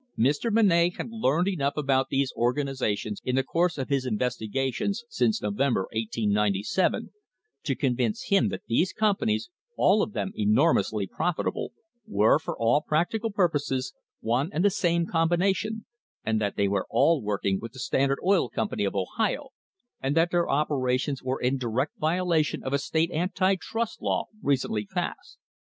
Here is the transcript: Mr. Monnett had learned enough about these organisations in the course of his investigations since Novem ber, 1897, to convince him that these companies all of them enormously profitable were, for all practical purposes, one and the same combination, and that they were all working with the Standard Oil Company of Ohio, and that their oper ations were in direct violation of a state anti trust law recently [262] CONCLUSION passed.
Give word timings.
Mr. 0.17 0.51
Monnett 0.51 0.95
had 0.97 1.11
learned 1.11 1.47
enough 1.47 1.77
about 1.77 2.07
these 2.09 2.33
organisations 2.35 3.21
in 3.23 3.35
the 3.35 3.43
course 3.43 3.77
of 3.77 3.89
his 3.89 4.03
investigations 4.03 5.03
since 5.09 5.39
Novem 5.43 5.75
ber, 5.75 5.81
1897, 5.93 7.11
to 7.61 7.75
convince 7.75 8.23
him 8.29 8.49
that 8.49 8.63
these 8.67 8.93
companies 8.93 9.51
all 9.77 10.01
of 10.01 10.13
them 10.13 10.31
enormously 10.33 11.05
profitable 11.05 11.71
were, 12.07 12.39
for 12.39 12.57
all 12.57 12.81
practical 12.81 13.29
purposes, 13.31 13.93
one 14.21 14.49
and 14.51 14.65
the 14.65 14.71
same 14.71 15.05
combination, 15.05 15.85
and 16.25 16.41
that 16.41 16.55
they 16.55 16.67
were 16.67 16.87
all 16.89 17.21
working 17.21 17.59
with 17.61 17.71
the 17.73 17.77
Standard 17.79 18.17
Oil 18.25 18.49
Company 18.49 18.85
of 18.85 18.95
Ohio, 18.95 19.49
and 20.01 20.17
that 20.17 20.31
their 20.31 20.47
oper 20.47 20.81
ations 20.91 21.21
were 21.21 21.39
in 21.39 21.59
direct 21.59 21.95
violation 21.99 22.63
of 22.63 22.73
a 22.73 22.79
state 22.79 23.11
anti 23.11 23.53
trust 23.55 24.01
law 24.01 24.25
recently 24.41 24.81
[262] 24.85 24.87
CONCLUSION 24.95 25.15
passed. 25.19 25.37